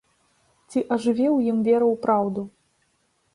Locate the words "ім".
1.53-1.57